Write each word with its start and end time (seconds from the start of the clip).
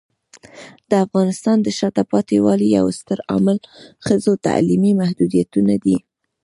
د 0.89 0.91
افغانستان 1.05 1.57
د 1.61 1.67
شاته 1.77 2.03
پاتې 2.11 2.35
والي 2.45 2.67
یو 2.77 2.87
ستر 2.99 3.19
عامل 3.29 3.57
ښځو 4.05 4.31
تعلیمي 4.45 4.91
محدودیتونه 5.01 5.73
دي. 5.85 5.97